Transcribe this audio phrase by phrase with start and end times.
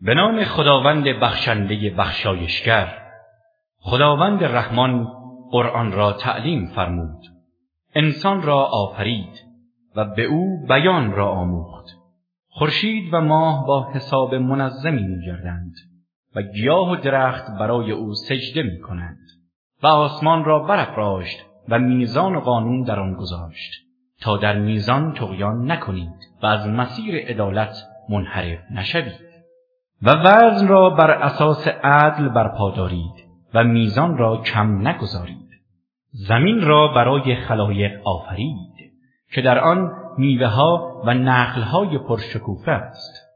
[0.00, 3.02] به نام خداوند بخشنده بخشایشگر
[3.78, 5.08] خداوند رحمان
[5.50, 7.20] قرآن را تعلیم فرمود
[7.94, 9.44] انسان را آفرید
[9.96, 11.86] و به او بیان را آموخت.
[12.48, 15.74] خورشید و ماه با حساب منظمی میگردند
[16.34, 19.26] و گیاه و درخت برای او سجده می کنند
[19.82, 23.72] و آسمان را برافراشت و میزان و قانون در آن گذاشت.
[24.20, 27.76] تا در میزان تقیان نکنید و از مسیر عدالت
[28.08, 29.25] منحرف نشوید.
[30.02, 35.46] و وزن را بر اساس عدل برپا دارید و میزان را کم نگذارید.
[36.12, 38.92] زمین را برای خلایق آفرید
[39.32, 43.26] که در آن میوه ها و نخل های پرشکوفه است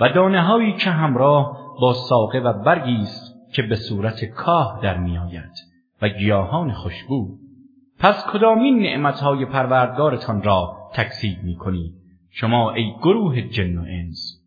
[0.00, 4.96] و دانه هایی که همراه با ساقه و برگی است که به صورت کاه در
[4.96, 5.52] میآید
[6.02, 7.38] و گیاهان خوشبو.
[7.98, 11.94] پس کدامین نعمتهای پروردگارتان را تکسیب می کنید
[12.30, 14.45] شما ای گروه جن و انس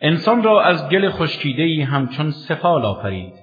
[0.00, 3.34] انسان را از گل خشکیده همچون سفال آفرید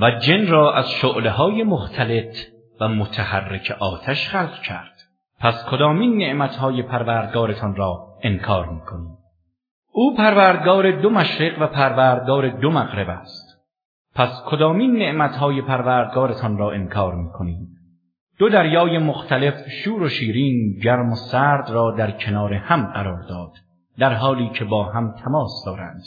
[0.00, 2.36] و جن را از شعله های مختلط
[2.80, 4.92] و متحرک آتش خلق کرد.
[5.40, 9.18] پس کدامین نعمتهای پروردگارتان را انکار می کنید
[9.92, 13.46] او پروردگار دو مشرق و پروردگار دو مغرب است.
[14.14, 17.68] پس کدامین نعمتهای پروردگارتان را انکار می کنید
[18.38, 23.52] دو دریای مختلف شور و شیرین گرم و سرد را در کنار هم قرار داد.
[23.98, 26.02] در حالی که با هم تماس دارند.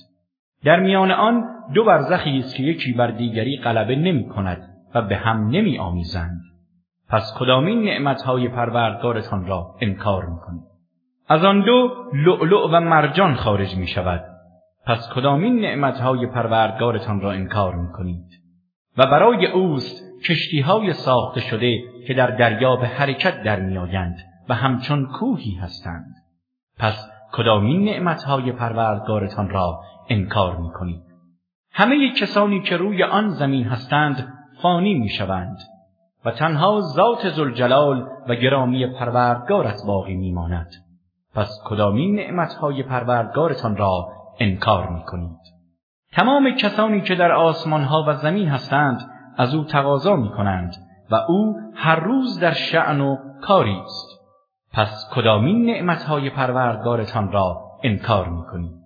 [0.63, 5.15] در میان آن دو برزخی است که یکی بر دیگری غلبه نمی کند و به
[5.15, 6.41] هم نمی آمیزند
[7.09, 10.63] پس کدامین نعمتهای پروردگارتان را انکار می کنید
[11.27, 14.23] از آن دو لؤلؤ و مرجان خارج می شود
[14.85, 18.25] پس کدامین نعمتهای پروردگارتان را انکار می کنید
[18.97, 24.17] و برای اوست کشتی های ساخته شده که در دریا به حرکت در میآیند
[24.49, 26.15] و همچون کوهی هستند.
[26.79, 31.01] پس کدامین نعمتهای پروردگارتان را انکار می کنید
[31.71, 35.57] همه کسانی که روی آن زمین هستند فانی می شوند
[36.25, 40.69] و تنها ذات زلجلال و گرامی پروردگارت باقی می ماند.
[41.35, 44.07] پس کدامین نعمتهای پروردگارتان را
[44.39, 45.39] انکار می کنید.
[46.11, 50.75] تمام کسانی که در آسمانها و زمین هستند از او تقاضا می کنند
[51.11, 54.18] و او هر روز در شعن و کاری است.
[54.73, 58.79] پس کدامین نعمتهای پروردگارتان را انکار می کنید.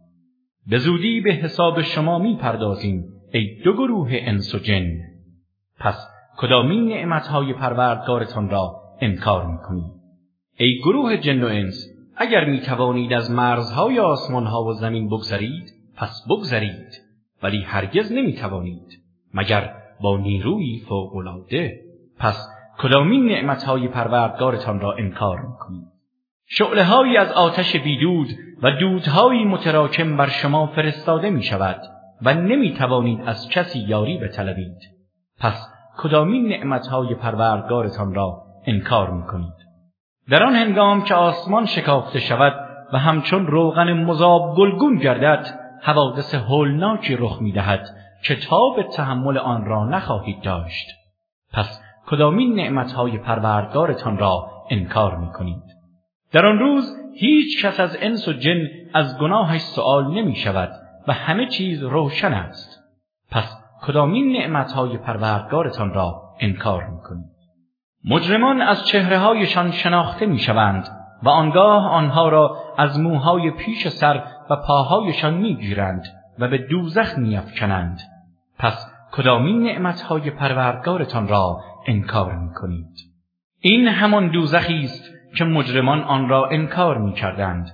[0.67, 4.97] به زودی به حساب شما می پردازیم ای دو گروه انس و جن.
[5.79, 6.07] پس
[6.37, 9.91] کدامین نعمتهای پروردگارتان را انکار می کنید.
[10.57, 16.25] ای گروه جن و انس اگر می توانید از مرزهای آسمانها و زمین بگذرید پس
[16.29, 17.01] بگذرید
[17.43, 21.79] ولی هرگز نمی توانید مگر با نیروی فوقالعاده
[22.19, 22.47] پس
[22.83, 25.87] کدامین نعمتهای پروردگارتان را انکار می کنید.
[26.45, 28.27] شعله از آتش بیدود
[28.63, 31.81] و دودهایی متراکم بر شما فرستاده می شود
[32.21, 34.77] و نمی توانید از کسی یاری بطلبید.
[35.39, 39.53] پس کدامین نعمتهای پروردگارتان را انکار می کنید.
[40.29, 42.53] در آن هنگام که آسمان شکافته شود
[42.93, 47.87] و همچون روغن مذاب گلگون گردد حوادث هولناکی رخ می دهد
[48.23, 50.87] که تاب تحمل آن را نخواهید داشت.
[51.53, 51.82] پس
[52.13, 55.63] کدامین نعمتهای پروردگارتان را انکار می کنید.
[56.31, 60.71] در آن روز هیچ کس از انس و جن از گناهش سؤال نمی شود
[61.07, 62.83] و همه چیز روشن است.
[63.31, 67.33] پس کدامین نعمتهای پروردگارتان را انکار می کنید.
[68.05, 70.87] مجرمان از چهره هایشان شناخته می شوند
[71.23, 76.03] و آنگاه آنها را از موهای پیش سر و پاهایشان می گیرند
[76.39, 77.99] و به دوزخ می افکنند.
[78.59, 82.95] پس کدامین نعمتهای پروردگارتان را انکار می کنید.
[83.59, 87.67] این همان دوزخی است که مجرمان آن را انکار می کردند.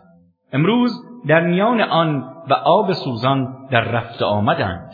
[0.53, 0.91] امروز
[1.27, 4.91] در میان آن و آب سوزان در رفت آمدند.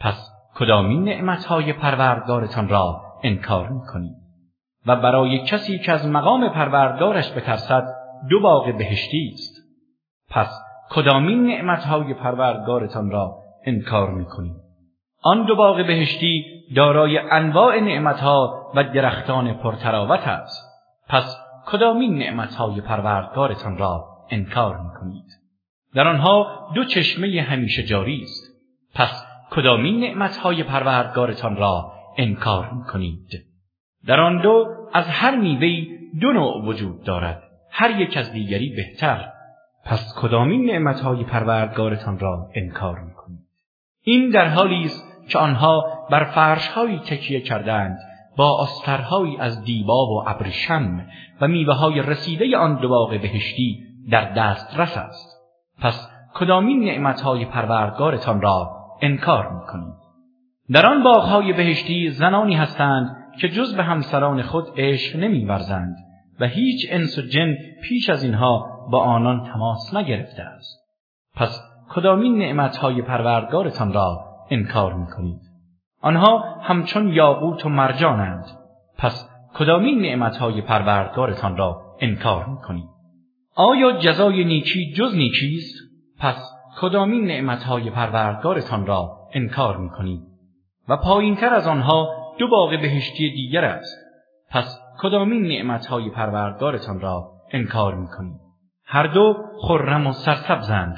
[0.00, 4.16] پس کدامین نعمتهای پروردگارتان را انکار می کنید.
[4.86, 7.84] و برای کسی که از مقام پروردگارش بترسد
[8.30, 9.54] دو باغ بهشتی است.
[10.30, 14.69] پس کدامین نعمتهای پروردگارتان را انکار می کنید.
[15.22, 16.44] آن دو باغ بهشتی
[16.76, 20.70] دارای انواع نعمتها و درختان پرتراوت است.
[21.08, 21.36] پس
[21.66, 25.24] کدامین نعمتهای پروردگارتان را انکار می کنید.
[25.94, 28.60] در آنها دو چشمه همیشه جاری است.
[28.94, 33.28] پس کدامین نعمتهای پروردگارتان را انکار می کنید.
[34.06, 35.88] در آن دو از هر میوهی
[36.20, 37.42] دو نوع وجود دارد.
[37.70, 39.28] هر یک از دیگری بهتر.
[39.84, 43.40] پس کدامین نعمتهای پروردگارتان را انکار می کنید.
[44.02, 47.98] این در حالی است که آنها بر فرشهایی تکیه کردند
[48.36, 51.06] با آسترهایی از دیبا و ابریشم
[51.40, 53.78] و میوه های رسیده آن دو باغ بهشتی
[54.10, 55.36] در دسترس است.
[55.80, 58.70] پس کدامین نعمتهای پروردگارتان را
[59.02, 59.94] انکار می‌کنید؟
[60.72, 65.96] در آن باغهای بهشتی زنانی هستند که جز به همسران خود عشق نمیورزند
[66.40, 70.80] و هیچ انس و جن پیش از اینها با آنان تماس نگرفته است.
[71.36, 75.40] پس کدامین نعمتهای پروردگارتان را انکار می‌کنید.
[76.02, 78.44] آنها همچون یاقوت و مرجانند.
[78.98, 82.88] پس کدامین نعمتهای پروردگارتان را انکار می‌کنید؟
[83.54, 85.74] آیا جزای نیکی جز نیکیست
[86.18, 90.20] پس کدامین نعمتهای پروردگارتان را انکار می‌کنید؟
[90.88, 92.08] و پایینتر از آنها
[92.38, 93.96] دو باغ بهشتی دیگر است.
[94.50, 98.40] پس کدامین نعمتهای پروردگارتان را انکار می‌کنید؟
[98.84, 100.96] هر دو خرم و سرسبزند.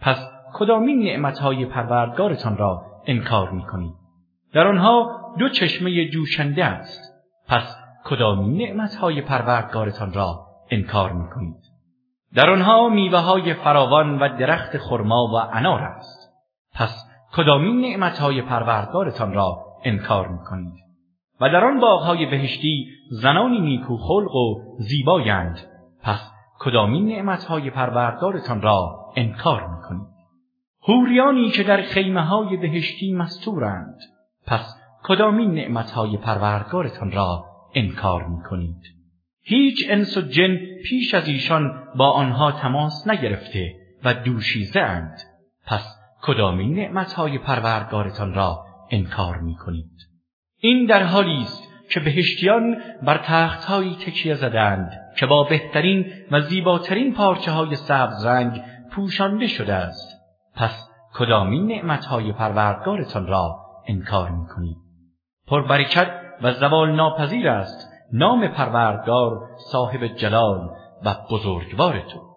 [0.00, 3.94] پس کدامین نعمتهای پروردگارتان را انکار می‌کنید
[4.54, 7.12] در آنها دو چشمه جوشنده است.
[7.48, 11.62] پس کدامین نعمتهای پروردگارتان را انکار می‌کنید؟
[12.34, 16.32] در آنها میوه های فراوان و درخت خرما و انار است.
[16.74, 20.82] پس کدامین نعمتهای پروردگارتان را انکار می‌کنید؟
[21.40, 25.58] و در آن باغهای بهشتی زنانی نیکو خلق و زیبایند.
[26.02, 29.71] پس کدامین نعمتهای پروردگارتان را انکار
[30.82, 33.98] هوریانی که در خیمه های بهشتی مستورند.
[34.46, 37.44] پس کدامین نعمتهای پروردگارتان را
[37.74, 38.82] انکار می‌کنید؟
[39.42, 43.74] هیچ انس و جن پیش از ایشان با آنها تماس نگرفته
[44.04, 45.20] و دوشیزه اند
[45.66, 49.92] پس کدامین نعمتهای پروردگارتان را انکار می‌کنید؟
[50.58, 57.14] این در حالی است که بهشتیان بر تختهایی تکیه زدند که با بهترین و زیباترین
[57.14, 60.11] پارچه های سبز رنگ پوشانده شده است.
[60.54, 63.56] پس کدامین نعمتهای پروردگارتان را
[63.86, 64.76] انکار می‌کنید؟
[65.46, 66.10] پربرکت
[66.42, 67.92] و زوال ناپذیر است.
[68.12, 70.70] نام پروردگار صاحب جلال
[71.04, 72.31] و بزرگوار تو.